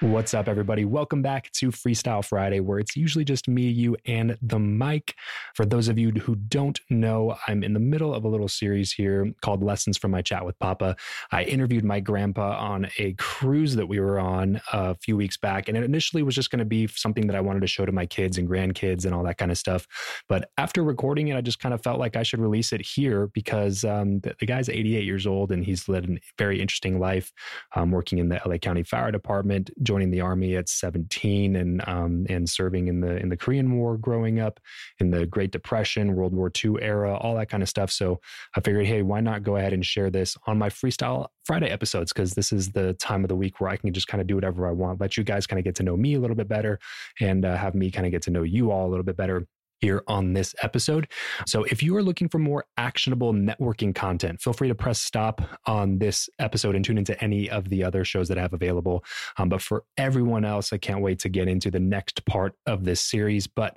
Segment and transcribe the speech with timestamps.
[0.00, 0.84] What's up, everybody?
[0.84, 5.14] Welcome back to Freestyle Friday, where it's usually just me, you, and the mic.
[5.54, 8.92] For those of you who don't know, I'm in the middle of a little series
[8.92, 10.96] here called Lessons from My Chat with Papa.
[11.32, 15.66] I interviewed my grandpa on a cruise that we were on a few weeks back,
[15.66, 17.92] and it initially was just going to be something that I wanted to show to
[17.92, 19.86] my kids and grandkids and all that kind of stuff.
[20.28, 23.28] But after recording it, I just kind of felt like I should release it here
[23.28, 27.32] because um, the, the, guy's 88 years old and he's led a very interesting life,
[27.74, 32.26] um, working in the LA County Fire Department joining the army at 17 and um,
[32.28, 34.60] and serving in the in the Korean War growing up,
[34.98, 37.90] in the Great Depression, World War II era, all that kind of stuff.
[37.90, 38.20] So
[38.56, 42.12] I figured, hey, why not go ahead and share this on my Freestyle Friday episodes?
[42.12, 44.34] Because this is the time of the week where I can just kind of do
[44.34, 46.48] whatever I want, let you guys kind of get to know me a little bit
[46.48, 46.78] better,
[47.20, 49.46] and uh, have me kind of get to know you all a little bit better
[49.80, 51.08] here on this episode.
[51.46, 55.40] So, if you are looking for more actionable networking content, feel free to press stop
[55.66, 59.04] on this episode and tune into any of the other shows that I have available.
[59.36, 62.84] Um, but for everyone else, I can't wait to get into the next part of
[62.84, 63.46] this series.
[63.46, 63.76] But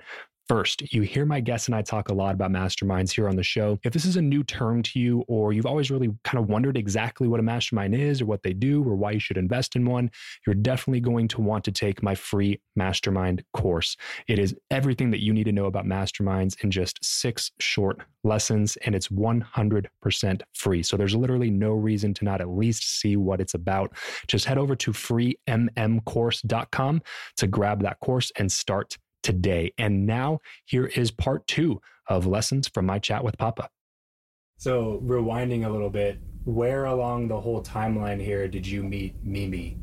[0.50, 3.42] First, you hear my guests and I talk a lot about masterminds here on the
[3.44, 3.78] show.
[3.84, 6.76] If this is a new term to you, or you've always really kind of wondered
[6.76, 9.84] exactly what a mastermind is, or what they do, or why you should invest in
[9.84, 10.10] one,
[10.44, 13.96] you're definitely going to want to take my free mastermind course.
[14.26, 18.76] It is everything that you need to know about masterminds in just six short lessons,
[18.84, 20.82] and it's 100% free.
[20.82, 23.92] So there's literally no reason to not at least see what it's about.
[24.26, 27.02] Just head over to freemmcourse.com
[27.36, 29.72] to grab that course and start today.
[29.78, 33.68] And now here is part two of lessons from my chat with Papa.
[34.56, 39.78] So, rewinding a little bit, where along the whole timeline here did you meet Mimi?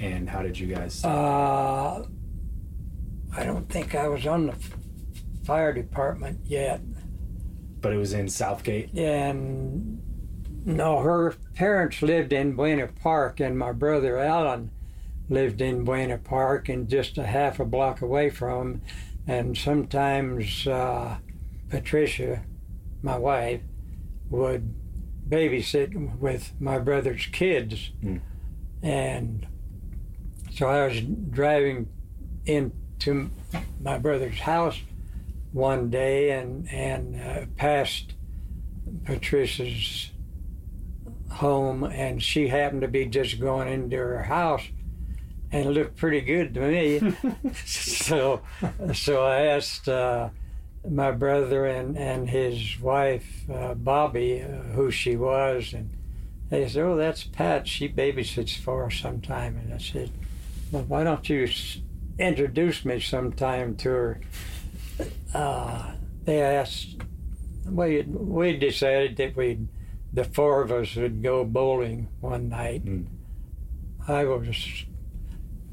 [0.00, 1.04] And how did you guys?
[1.04, 2.04] Uh,
[3.36, 4.54] I don't think I was on the
[5.44, 6.80] fire department yet.
[7.80, 8.96] But it was in Southgate?
[8.96, 10.00] And
[10.64, 14.70] no, her parents lived in Buena Park, and my brother Alan
[15.32, 18.82] lived in Buena Park and just a half a block away from him.
[19.26, 21.18] And sometimes uh,
[21.70, 22.42] Patricia,
[23.02, 23.62] my wife,
[24.30, 24.74] would
[25.28, 27.92] babysit with my brother's kids.
[28.02, 28.20] Mm.
[28.82, 29.46] And
[30.52, 31.88] so I was driving
[32.44, 33.30] into
[33.80, 34.80] my brother's house
[35.52, 38.14] one day and, and uh, passed
[39.04, 40.10] Patricia's
[41.30, 44.62] home, and she happened to be just going into her house
[45.52, 47.14] and it looked pretty good to me.
[47.64, 48.40] so,
[48.94, 50.30] so I asked uh,
[50.88, 55.90] my brother and, and his wife, uh, Bobby, uh, who she was, and
[56.48, 57.68] they said, "Oh, that's Pat.
[57.68, 60.10] She babysits for us sometime." And I said,
[60.70, 61.48] "Well, why don't you
[62.18, 64.20] introduce me sometime to her?"
[65.34, 65.92] Uh,
[66.24, 66.96] they asked.
[67.64, 69.60] We we decided that we,
[70.12, 72.84] the four of us, would go bowling one night.
[72.84, 73.06] Mm.
[74.08, 74.84] I was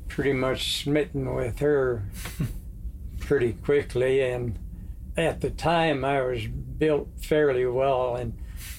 [0.09, 2.03] pretty much smitten with her
[3.19, 4.59] pretty quickly, and
[5.15, 8.33] at the time I was built fairly well, and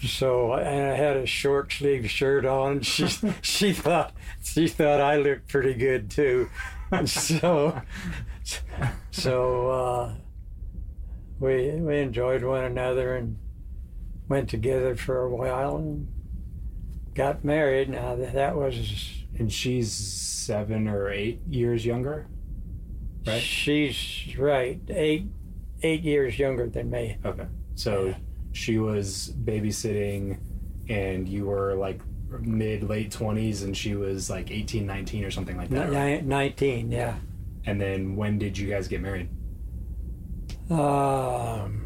[0.06, 2.80] so and I had a short sleeve shirt on.
[2.90, 3.08] She
[3.40, 4.12] she thought
[4.42, 6.50] she thought I looked pretty good too,
[6.90, 7.80] and so
[9.10, 10.14] so uh,
[11.38, 13.38] we we enjoyed one another and
[14.28, 16.08] went together for a while and
[17.14, 17.88] got married.
[17.88, 22.26] Now that that was And she's seven or eight years younger,
[23.26, 23.40] right?
[23.40, 25.26] she's right eight
[25.82, 27.16] eight years younger than me.
[27.24, 27.46] Okay.
[27.74, 28.16] So Yeah.
[28.52, 30.38] she was babysitting
[30.90, 32.02] and you were like
[32.40, 36.24] mid late 20s and she was like 18 19 or something like that right?
[36.24, 37.16] Nineteen, yeah.
[37.66, 39.28] and then when did you guys get married
[40.70, 41.80] Um,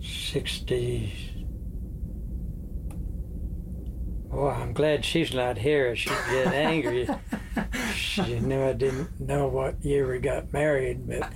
[0.00, 1.31] 1960.
[4.32, 5.94] Oh, I'm glad she's not here.
[5.94, 7.06] She'd get angry.
[7.94, 11.30] she knew I didn't know what year we got married, but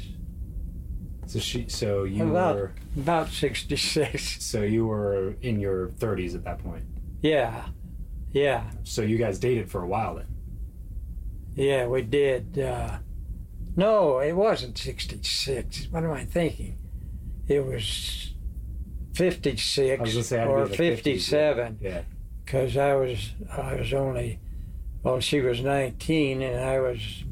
[1.28, 4.44] so she so you About- were about 66.
[4.44, 6.84] so you were in your 30s at that point
[7.22, 7.68] Yeah,
[8.32, 8.72] yeah.
[8.84, 10.26] so you guys dated for a while then
[11.56, 12.58] Yeah, we did.
[12.58, 12.98] Uh,
[13.76, 15.88] no, it wasn't 66.
[15.92, 16.78] What am I thinking?
[17.48, 18.34] It was
[19.16, 22.01] 56 was say or in the 50s, 57 yeah
[22.44, 24.40] because I was I was only
[25.04, 27.24] well she was 19 and I was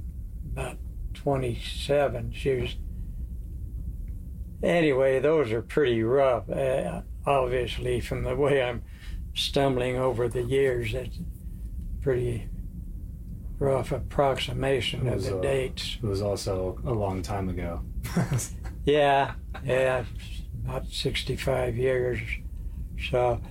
[0.52, 0.78] about
[1.14, 2.32] 27.
[2.34, 2.76] She was
[4.64, 5.20] anyway.
[5.20, 8.84] Those are pretty rough, uh, obviously from the way I'm
[9.34, 10.94] stumbling over the years.
[10.94, 11.18] It's
[12.02, 12.50] pretty
[13.60, 15.98] rough approximation It of the uh, dates.
[16.02, 17.82] it was also a long time ago
[18.86, 19.34] Yeah,
[19.64, 20.06] yeah,
[20.66, 22.20] about 65 years.
[23.10, 23.42] So,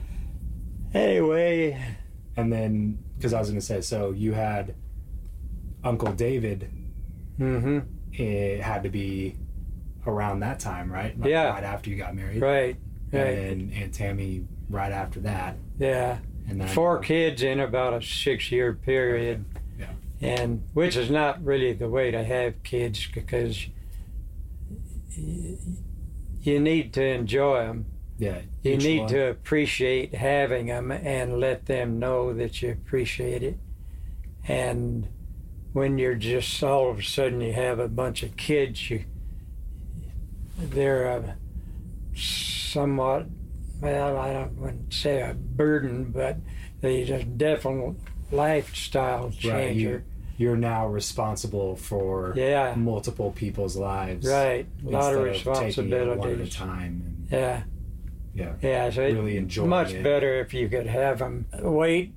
[0.95, 1.97] anyway,
[2.37, 4.75] and then because i was going to say so you had
[5.85, 6.71] uncle david
[7.39, 7.79] Mm-hmm.
[8.13, 9.35] it had to be
[10.07, 11.19] around that time, right?
[11.19, 11.49] Like Yeah.
[11.51, 12.41] Right after you got married.
[12.43, 12.77] right,
[13.13, 15.57] right, And then Aunt Tammy right after that.
[15.79, 16.19] yeah.
[16.49, 19.45] And then Four kids in about a six-year period,
[19.79, 19.87] Yeah.
[20.21, 23.67] and which is not really the way to have kids because
[25.17, 27.87] you need to enjoy them.
[28.19, 28.41] Yeah.
[28.63, 29.09] You need one.
[29.11, 33.59] to appreciate having them and let them know that you appreciate it.
[34.47, 35.09] And
[35.73, 39.05] when you're just all of a sudden you have a bunch of kids, you
[40.59, 41.37] they're a
[42.15, 43.27] somewhat
[43.81, 46.37] well, I don't wouldn't say a burden, but
[46.83, 47.97] they just definite
[48.31, 49.39] lifestyle Right.
[49.41, 49.81] changer.
[49.81, 50.03] You,
[50.41, 54.27] you're now responsible for Yeah, multiple people's lives.
[54.27, 54.67] right.
[54.87, 57.03] A lot of instead taking it one at a time.
[57.07, 57.63] And, Yeah.
[58.35, 58.53] yeah.
[58.63, 60.03] Yeah, so Really it's enjoying much it.
[60.03, 62.15] better if you could have them wait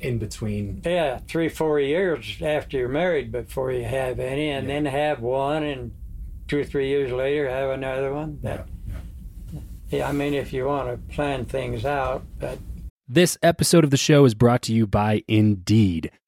[0.00, 0.80] In between.
[0.84, 4.74] Yeah, three, four years after you're married before you have any, and Yeah.
[4.74, 5.90] then have one, and
[6.46, 8.38] two or three years later have another one.
[8.44, 8.62] Yeah.
[9.52, 12.58] But yeah, I mean, if you want to plan things out, but
[13.08, 16.10] This episode of the show is brought to you by Indeed.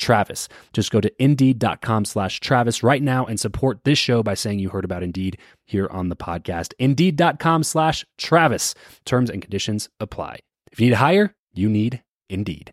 [0.00, 0.48] Travis.
[0.72, 4.70] Just go to indeed.com slash Travis right now and support this show by saying you
[4.70, 6.72] heard about Indeed here on the podcast.
[6.78, 8.74] Indeed.com slash Travis.
[9.04, 10.40] Terms and conditions apply.
[10.72, 12.72] If you need to hire, you need Indeed.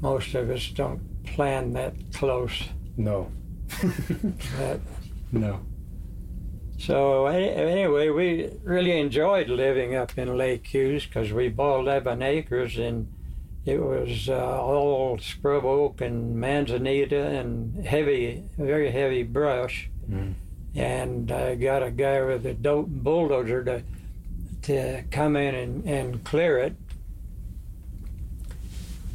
[0.00, 2.62] Most of us don't plan that close.
[2.96, 3.30] No,
[4.58, 4.80] That,
[5.32, 5.60] no.
[6.78, 12.78] so anyway, we really enjoyed living up in Lake Hughes because we bought 11 acres
[12.78, 13.12] and
[13.68, 19.90] it was uh, all scrub oak and manzanita and heavy, very heavy brush.
[20.10, 20.32] Mm.
[20.74, 23.82] And I got a guy with a dope bulldozer to
[24.62, 26.76] to come in and, and clear it.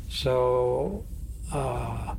[0.10, 1.03] So
[1.51, 2.15] uh,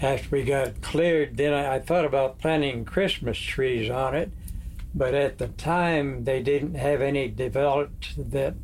[0.00, 4.30] after we got cleared, then I, I thought about planting Christmas trees on it,
[4.94, 8.54] but at the time they didn't have any developed that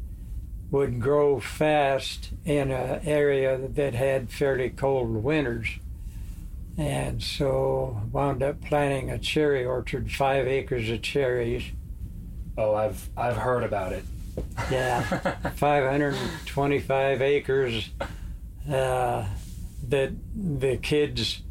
[0.71, 5.69] would grow fast in an area that had fairly cold winters.
[6.77, 11.65] And so wound up planting a cherry orchard, five acres of cherries.
[12.57, 14.05] Oh, I've I've heard about it.
[14.71, 15.01] Yeah,
[15.57, 17.91] 525 acres
[18.71, 19.27] uh,
[19.89, 21.43] that the kids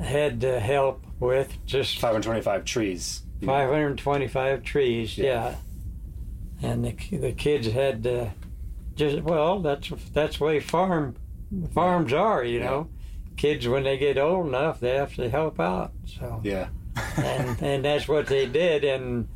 [0.00, 1.52] had to help with.
[1.66, 3.22] Just 525 trees.
[3.44, 5.54] 525 trees, yeah.
[6.62, 8.32] And the the kids had to
[8.96, 11.14] just well, that's that's the way farm
[11.72, 12.88] farms are, you know.
[13.36, 15.92] Kids when they get old enough, they have to help out.
[16.06, 16.68] So Yeah.
[17.16, 18.82] and and that's what they did.
[18.84, 19.28] And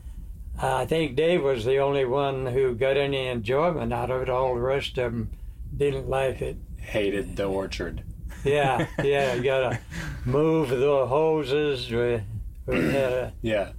[0.60, 4.28] I think Dave was the only one who got any enjoyment out of it.
[4.28, 5.30] All the rest of them
[5.76, 6.56] didn't like it.
[6.78, 8.02] Hated the orchard.
[8.44, 9.34] Yeah, yeah.
[9.34, 9.78] You gotta
[10.24, 11.88] move the hoses.
[11.88, 12.20] We,
[12.66, 13.70] we had Yeah.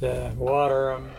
[0.00, 1.10] to water them.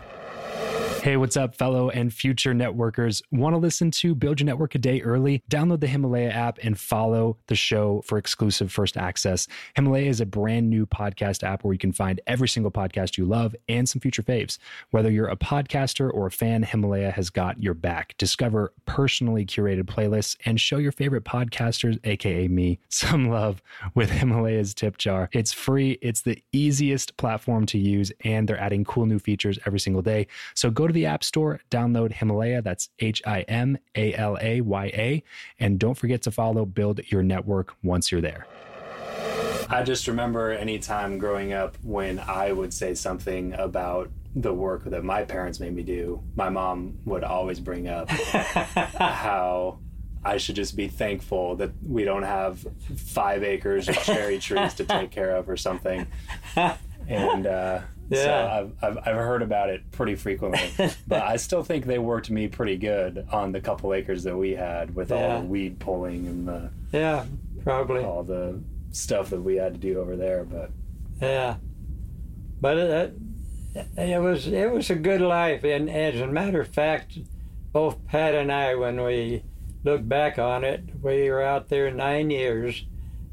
[1.02, 3.22] Hey, what's up, fellow and future networkers?
[3.30, 5.42] Want to listen to Build Your Network a day early?
[5.50, 9.48] Download the Himalaya app and follow the show for exclusive first access.
[9.76, 13.24] Himalaya is a brand new podcast app where you can find every single podcast you
[13.24, 14.58] love and some future faves.
[14.90, 18.14] Whether you're a podcaster or a fan, Himalaya has got your back.
[18.18, 23.62] Discover personally curated playlists and show your favorite podcasters, aka me, some love
[23.94, 25.30] with Himalaya's tip jar.
[25.32, 29.80] It's free, it's the easiest platform to use, and they're adding cool new features every
[29.80, 30.26] single day.
[30.54, 34.60] So go to the App Store, download Himalaya, that's H I M A L A
[34.60, 35.22] Y A,
[35.58, 38.46] and don't forget to follow Build Your Network once you're there.
[39.68, 44.84] I just remember any time growing up when I would say something about the work
[44.84, 49.78] that my parents made me do, my mom would always bring up how
[50.24, 52.66] I should just be thankful that we don't have
[52.96, 56.06] five acres of cherry trees to take care of or something.
[57.08, 57.80] And uh,
[58.12, 58.60] so Yeah.
[58.60, 60.70] I've, I've, I've heard about it pretty frequently.
[61.06, 64.50] But I still think they worked me pretty good on the couple acres that we
[64.52, 67.24] had with all the weed pulling and the, Yeah,
[67.64, 68.02] probably.
[68.04, 68.60] all the
[68.92, 70.44] stuff that we had to do over there.
[70.44, 70.70] But
[71.20, 71.56] Yeah,
[72.60, 73.14] but it,
[73.96, 77.18] it was it was a good life, and as a matter of fact,
[77.72, 79.44] both Pat and I, when we
[79.84, 82.84] look back on it, we were out there nine years,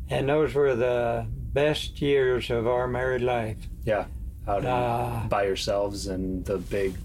[0.10, 3.58] and those were the best years of our married life.
[3.84, 4.06] yeah,
[4.48, 6.96] out Uh, by yourselves in the big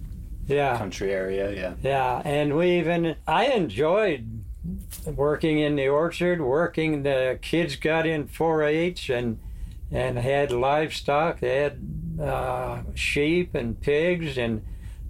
[0.46, 1.52] yeah, country area.
[1.52, 1.74] Yeah.
[1.82, 4.42] yeah, and we even I enjoyed
[5.06, 9.38] working in the orchard, working the kids got in 4-H and
[9.90, 11.40] and had livestock.
[11.40, 11.78] They had
[12.20, 14.62] uh, sheep and pigs, and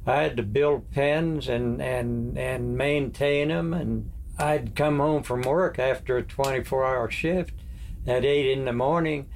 [0.06, 3.72] I had to build pens and and and maintain them.
[3.74, 7.54] And I'd come home from work after a 24-hour shift
[8.06, 9.28] at eight in the morning,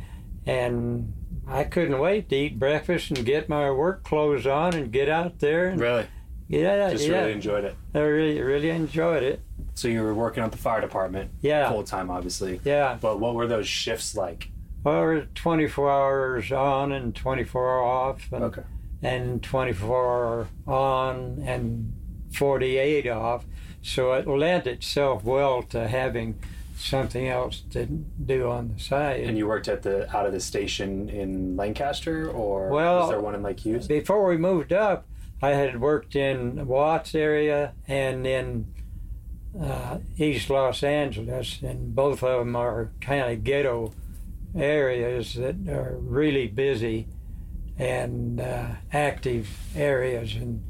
[0.47, 1.12] and
[1.49, 5.38] I couldn't wait to eat breakfast and get my work clothes on and get out
[5.38, 5.69] there.
[5.69, 6.07] And, Really?
[6.49, 7.21] yeah, Just yeah.
[7.21, 7.76] really enjoyed it.
[7.95, 9.41] I really, really enjoyed it.
[9.75, 12.61] So you were working at the fire department Yeah, full time, obviously.
[12.65, 12.97] yeah.
[13.00, 14.50] But what were those shifts like?
[14.83, 18.62] Well, it was 24 hours on and 24 off, and, Okay.
[19.03, 21.93] and 24 on and
[22.33, 23.45] 48 off.
[23.83, 26.38] So it lent itself well to having
[26.76, 29.21] something else to do on the side.
[29.21, 33.21] And you worked at the out of the station in Lancaster, or Well, was there
[33.21, 33.87] one in Lake Hughes?
[33.87, 35.06] Before we moved up,
[35.42, 38.66] I had worked in Watts area and in
[39.61, 43.92] uh, East Los Angeles, and both of them are kind of ghetto
[44.54, 47.06] areas that are really busy
[47.78, 50.64] and uh, active areas, and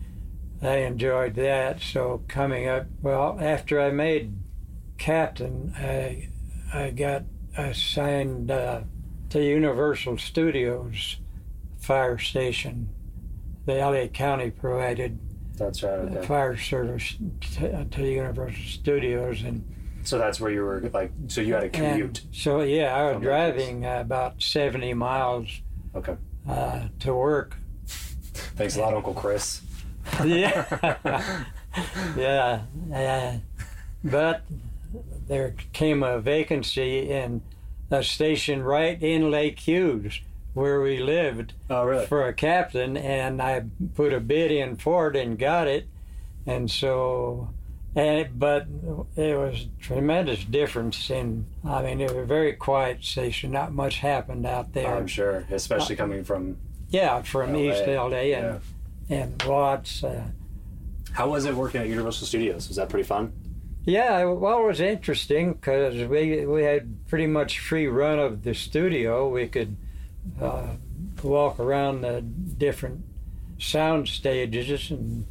[0.63, 1.81] I enjoyed that.
[1.81, 4.33] So coming up, well, after I made
[4.99, 6.29] captain, I
[6.73, 7.25] I got
[7.57, 8.83] assigned uh,
[9.31, 11.17] to Universal Studios
[11.79, 12.89] fire station.
[13.67, 15.19] The LA County provided
[15.57, 15.93] That's right.
[15.93, 16.27] Okay.
[16.27, 17.17] fire service
[17.55, 19.65] to, to Universal Studios, and,
[20.05, 21.11] So that's where you were like.
[21.29, 22.23] So you had a commute.
[22.33, 23.65] so yeah, I was From that place.
[23.67, 25.49] driving uh, about seventy miles
[25.95, 26.17] Okay.
[26.49, 27.57] uh, to work.
[28.57, 29.63] Thanks a lot, Uncle Chris.
[30.25, 31.45] yeah,
[32.17, 32.63] yeah,
[32.95, 33.35] uh,
[34.05, 34.43] but
[35.29, 37.43] there came a vacancy in
[37.91, 40.21] a station right in Lake Hughes
[40.55, 42.07] where we lived Oh, really?
[42.07, 43.65] for a captain, and I
[43.95, 45.87] put a bid in for it and got it,
[46.47, 47.51] and so.
[47.95, 48.67] And it, but
[49.17, 51.47] it was tremendous difference in.
[51.65, 53.51] I mean, it was a very quiet station.
[53.53, 54.95] Not much happened out there.
[54.95, 56.59] I'm sure, especially coming from.
[56.91, 58.59] yeah, from LA, East LA Yeah.
[59.09, 60.05] and and Watts.
[60.05, 60.25] Uh,
[61.13, 62.69] How was it working at Universal Studios?
[62.69, 63.33] Was that pretty fun?
[63.87, 68.53] Yeah, well, it was interesting because we we had pretty much free run of the
[68.53, 69.29] studio.
[69.29, 69.77] We could
[70.43, 70.71] uh,
[71.23, 73.05] walk around the different
[73.59, 75.25] sound stages and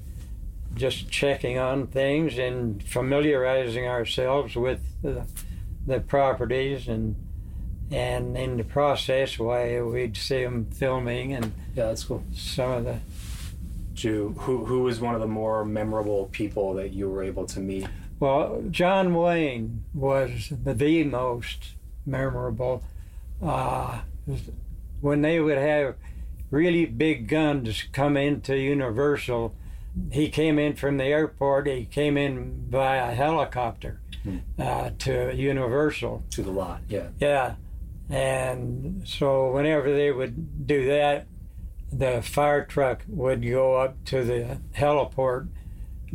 [0.73, 5.25] just checking on things and familiarizing ourselves with the,
[5.85, 7.15] the properties and
[7.91, 12.23] and in the process, why we'd see them filming and Yeah, that's cool.
[12.33, 12.99] some of the
[13.93, 17.59] Ju, who who was one of the more memorable people that you were able to
[17.59, 17.87] meet?
[18.19, 21.73] Well, John Wayne was the most
[22.05, 22.83] memorable.
[23.41, 24.01] Uh,
[25.01, 25.95] when they would have
[26.49, 29.53] really big guns come into Universal,
[30.11, 31.67] he came in from the airport.
[31.67, 34.37] He came in by a helicopter Hmm.
[34.57, 36.23] uh, to Universal.
[36.31, 37.09] To the lot, yeah.
[37.19, 37.55] Yeah,
[38.09, 41.27] and so whenever they would do that,
[41.91, 45.47] the fire truck would go up to the heliport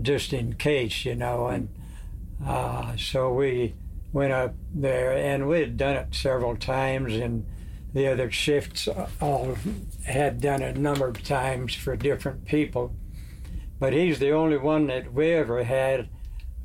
[0.00, 1.68] just in case, you know, and
[2.46, 3.74] uh, so we
[4.12, 7.46] went up there, and we had done it several times, and
[7.92, 8.88] the other shifts
[9.20, 9.57] all
[10.05, 12.94] had done it a number of times for different people.
[13.79, 16.09] But he's the only one that we ever had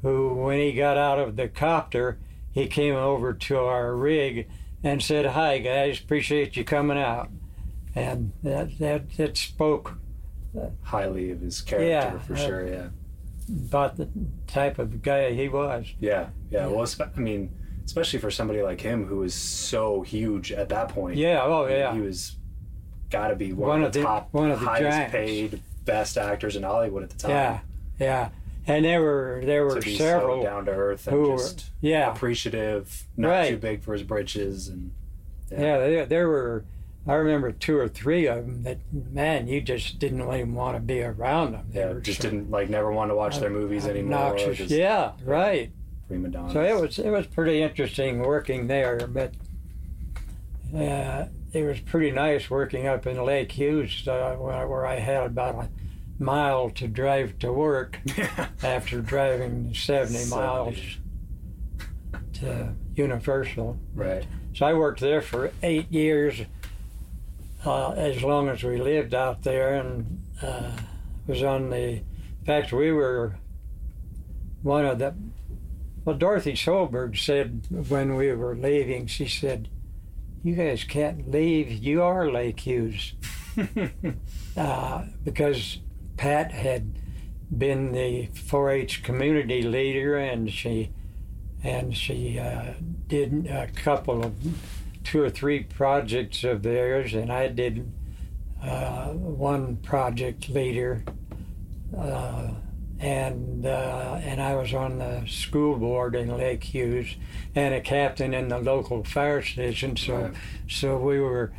[0.01, 2.19] who, when he got out of the copter,
[2.51, 4.47] he came over to our rig
[4.83, 7.29] and said, "Hi guys, appreciate you coming out,"
[7.95, 9.97] and that that, that spoke
[10.83, 12.67] Highly of his character Yeah, for uh, sure.
[12.67, 12.87] Yeah.
[13.49, 14.09] About the
[14.47, 15.93] type of guy he was.
[15.99, 16.61] Yeah, yeah.
[16.61, 16.67] Yeah.
[16.67, 17.51] Well, I mean,
[17.85, 21.17] especially for somebody like him who was so huge at that point.
[21.17, 21.93] Yeah, oh yeah.
[21.93, 22.35] He was
[23.11, 25.11] got to be one, One of the top, one of the highest giants.
[25.11, 27.31] paid, best actors in Hollywood at the time.
[27.31, 27.59] Yeah,
[27.99, 28.29] yeah,
[28.65, 30.41] and there were there were be several.
[30.41, 33.49] so down to earth and who were- just yeah, appreciative, not Right.
[33.51, 34.91] too big for his britches, and
[35.51, 36.65] yeah, there, there were.
[37.07, 40.81] I remember two or three of them that man, you just didn't even want to
[40.81, 41.67] be around them.
[41.71, 44.37] They yeah, just so didn't like never want to watch their movies anymore.
[44.37, 45.71] Just Yeah, right.
[46.07, 46.53] prima donnas.
[46.53, 49.33] So it was it was pretty interesting working there, but
[50.75, 55.23] uh, it was pretty nice working up in Lake Hughes, uh, where, where I had
[55.27, 55.69] about a
[56.17, 57.99] mile to drive to work
[58.63, 60.29] after driving 70 70.
[60.29, 60.77] miles
[62.33, 63.77] to Universal.
[63.93, 64.25] right.
[64.53, 66.41] So I worked there for eight years,
[67.65, 70.71] uh, as long as we lived out there, and uh,
[71.27, 71.97] was on the.
[71.97, 73.37] In fact, we were
[74.61, 75.15] one of the.
[76.03, 79.69] Well, Dorothy Solberg said when we were leaving, she said,
[80.43, 81.71] "You guys can't leave.
[81.71, 83.13] You are Lake Hughes,"
[84.57, 85.79] uh, because
[86.17, 86.99] Pat had
[87.55, 90.91] been the 4-H community leader, and she
[91.63, 92.73] and she uh,
[93.07, 94.35] did a couple of
[95.05, 97.89] two or three projects of theirs, and I did
[98.61, 101.03] uh, one project later.
[101.97, 102.49] uh,
[102.99, 107.15] and uh, and I was on the school board in Lake Hughes,
[107.53, 109.97] and a captain in the local fire station.
[109.97, 110.33] So Right.
[110.69, 111.51] so we were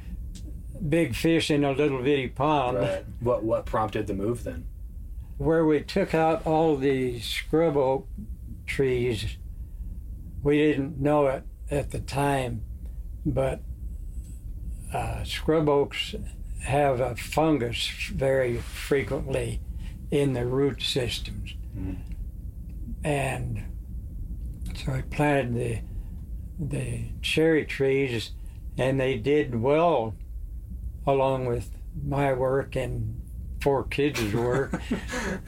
[0.89, 3.05] big fish in a little bitty pond right.
[3.21, 4.67] What what prompted the move then?
[5.39, 8.09] where we took out all the scrub oak
[8.67, 9.37] trees,
[10.43, 12.63] we didn't know it at the time,
[13.27, 13.61] but
[14.95, 16.15] uh, scrub oaks
[16.63, 19.61] have a fungus very frequently
[20.11, 21.55] in the root systems.
[21.77, 21.97] Mhm.
[23.05, 23.63] And
[24.75, 25.79] so I planted the
[26.59, 28.31] the cherry trees,
[28.79, 30.15] and they did well
[31.07, 31.71] along with
[32.03, 33.21] my work and
[33.61, 34.81] four kids' work,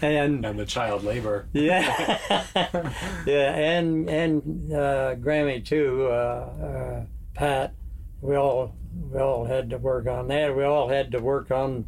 [0.02, 1.46] and and the child labor.
[1.52, 2.18] yeah,
[3.26, 7.04] yeah, and and uh, Grammy too, uh, uh,
[7.38, 7.72] Pat.
[8.20, 8.74] We all
[9.12, 10.56] we all had to work on that.
[10.56, 11.86] We all had to work on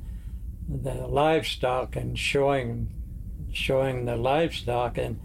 [0.69, 2.89] the livestock and showing
[3.53, 5.19] showing the livestock and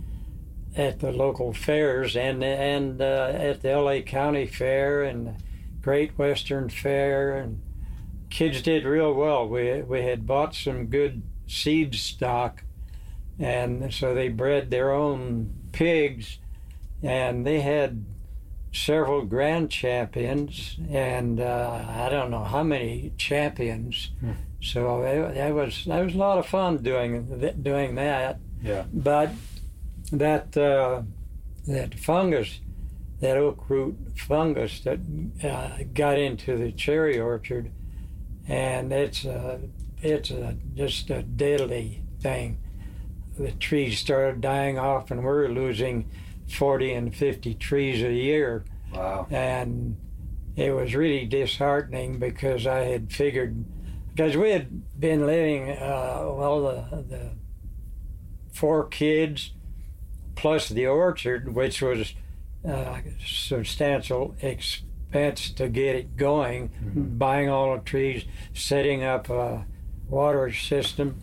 [0.75, 5.35] at the local fairs and and uh, at the LA County Fair and
[5.83, 7.61] Great Western Fair and
[8.31, 9.47] kids did real well.
[9.47, 12.63] We we had bought some good seed stock
[13.37, 16.39] and so they bred their own pigs
[17.03, 18.05] and they had
[18.75, 24.11] several grand champions and uh, I don't know how many champions.
[24.19, 24.31] Hmm.
[24.61, 28.39] So it, that was that was a lot of fun doing doing that.
[28.61, 28.85] Yeah.
[28.91, 29.31] But
[30.11, 31.03] that uh,
[31.67, 32.59] that fungus,
[33.19, 34.99] that oak root fungus that
[35.43, 37.71] uh, got into the cherry orchard,
[38.47, 39.61] and it's a,
[40.01, 42.59] it's a, just a deadly thing.
[43.37, 46.09] The trees started dying off, and we're losing
[46.49, 49.27] 40 and 50 trees a year Wow.
[49.29, 49.97] and
[50.55, 53.65] it was really disheartening because I had figured
[54.13, 57.31] because we had been living uh, well the the
[58.53, 59.51] four kids
[60.35, 62.13] plus the orchard, which was
[62.67, 66.69] uh, substantial expense to get it going,
[67.17, 69.65] buying all the trees, setting up a
[70.09, 71.21] water system.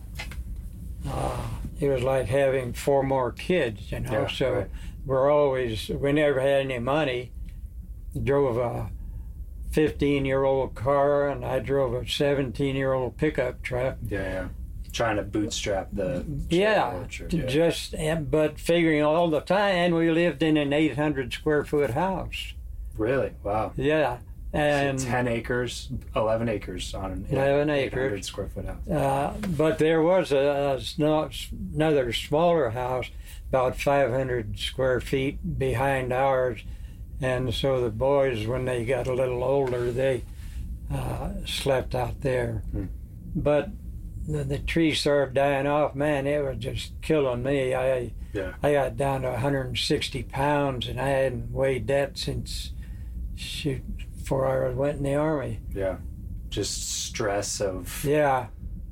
[1.07, 1.47] Uh,
[1.79, 4.11] it was like having four more kids, you know.
[4.11, 4.69] Yeah, so right.
[5.05, 7.31] We're always we never had any money.
[8.21, 8.91] Drove a
[9.71, 13.97] 15 year old car and I drove a 17 year old pickup truck.
[14.07, 14.47] Yeah, yeah.
[14.91, 17.33] Trying to bootstrap the Yeah, orchard.
[17.33, 17.47] yeah.
[17.47, 17.95] just
[18.29, 22.53] but figuring all the time, and we lived in an 800 square foot house.
[22.95, 23.71] really wow.
[23.75, 24.19] Yeah,
[24.53, 28.25] and ten acres, eleven acres on an 11 800 acres.
[28.27, 28.87] square foot house.
[28.89, 31.29] uh, but there was a, a
[31.73, 33.09] another smaller house,
[33.49, 36.63] about 500 square feet behind ours,
[37.21, 40.23] and so the boys, when they got a little older, they
[40.93, 42.63] uh, slept out there.
[42.71, 42.85] Hmm.
[43.35, 43.69] But
[44.27, 45.95] the, the trees started dying off.
[45.95, 47.73] Man, it was just killing me.
[47.73, 48.53] I Yeah.
[48.61, 52.71] I got down to 160 pounds, and I hadn't weighed that since
[53.35, 53.83] shoot
[54.33, 55.59] before I went in the army.
[55.73, 55.97] Yeah.
[56.49, 58.47] Just stress of Yeah,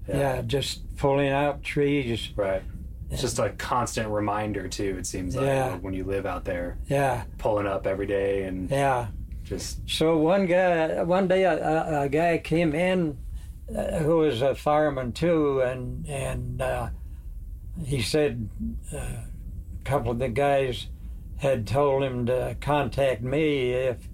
[0.07, 0.17] Yeah.
[0.17, 2.29] yeah, just pulling out trees.
[2.35, 2.63] right.
[3.09, 4.95] It's just a constant reminder too.
[4.97, 5.75] It seems like Yeah.
[5.77, 9.07] when you live out there, Yeah, pulling up every day and yeah.
[9.43, 13.17] just So one guy, one day, a, a, a guy came in
[13.75, 16.89] uh, who was a fireman too, and and uh,
[17.83, 18.47] he said
[18.93, 20.87] uh, a couple of the guys
[21.37, 24.07] had told him to contact me if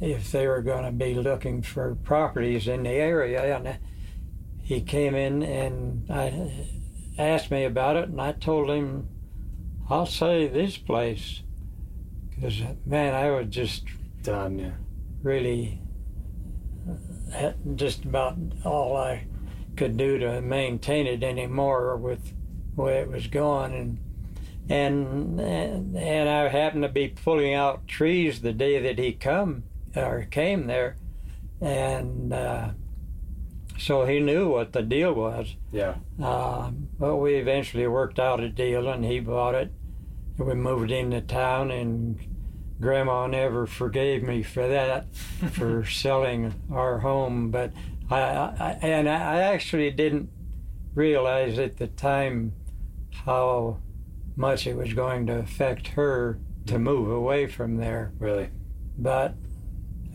[0.00, 3.78] if they were going to be looking for properties in the area, and
[4.62, 6.68] he came in and I
[7.18, 9.08] asked me about it, and I told him
[9.88, 11.42] I'll say this place
[12.30, 13.84] because man, I was just
[14.22, 14.58] done.
[14.58, 14.72] Yeah.
[15.22, 15.80] really
[17.74, 19.26] just about all I
[19.76, 22.32] could do to maintain it anymore with
[22.74, 23.98] the way it was going and
[24.68, 29.64] and and, and I happened to be pulling out trees the day that he come
[29.96, 30.96] or came there
[31.60, 32.70] and uh,
[33.78, 35.94] so he knew what the deal was Yeah.
[36.22, 39.72] uh, but we eventually worked out a deal and he bought it.
[40.38, 42.18] We moved into town and
[42.78, 45.14] Grandma never forgave me for that,
[45.52, 47.50] for selling our home.
[47.50, 47.72] But
[48.10, 50.28] I, I and I actually didn't
[50.94, 52.52] realize at the time
[53.24, 53.78] how
[54.36, 58.12] much it was going to affect her to move away from there.
[58.18, 58.50] Really.
[58.98, 59.34] But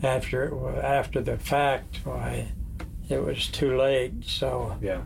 [0.02, 2.48] after after the fact, why,
[3.08, 4.24] it was too late.
[4.24, 5.02] So Yeah.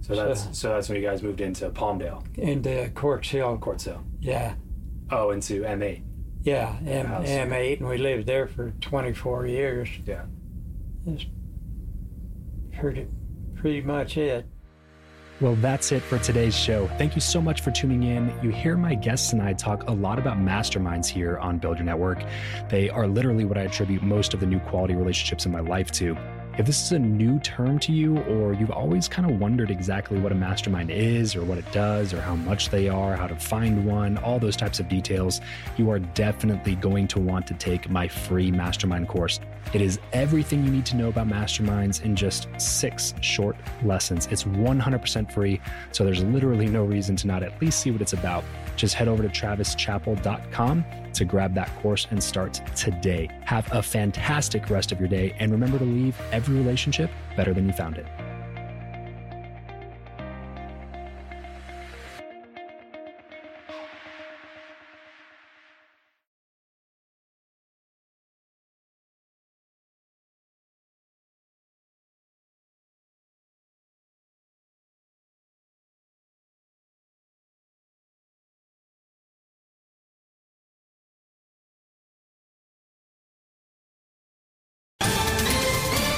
[0.00, 4.02] So So- that's so that's when you guys moved into Palmdale, into Quartz Hill, Quartzville.
[4.20, 4.54] yeah.
[5.10, 6.02] Oh, into M8.
[6.42, 7.28] Yeah, M, house.
[7.28, 9.88] M8, and we lived there for 24 years.
[10.06, 10.24] Yeah.
[11.06, 11.26] That's
[12.72, 13.06] pretty,
[13.54, 14.46] pretty much it.
[15.40, 16.86] Well, that's it for today's show.
[16.98, 18.32] Thank you so much for tuning in.
[18.42, 21.84] You hear my guests and I talk a lot about masterminds here on Build Your
[21.84, 22.22] Network.
[22.68, 25.90] They are literally what I attribute most of the new quality relationships in my life
[25.92, 26.16] to.
[26.58, 30.18] If this is a new term to you, or you've always kind of wondered exactly
[30.18, 33.36] what a mastermind is, or what it does, or how much they are, how to
[33.36, 35.40] find one, all those types of details,
[35.78, 39.40] you are definitely going to want to take my free mastermind course.
[39.72, 44.28] It is everything you need to know about masterminds in just six short lessons.
[44.30, 45.58] It's 100% free,
[45.92, 48.44] so there's literally no reason to not at least see what it's about.
[48.76, 53.28] Just head over to travischappell.com to grab that course and start today.
[53.44, 57.66] Have a fantastic rest of your day and remember to leave every relationship better than
[57.66, 58.06] you found it.